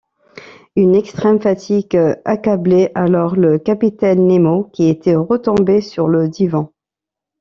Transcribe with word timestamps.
Une 0.75 0.95
extrême 0.95 1.39
fatigue 1.39 1.95
accablait 2.25 2.91
alors 2.95 3.35
le 3.35 3.59
capitaine 3.59 4.25
Nemo, 4.25 4.63
qui 4.73 4.87
était 4.89 5.15
retombé 5.15 5.79
sur 5.79 6.07
le 6.07 6.27
divan 6.27 6.71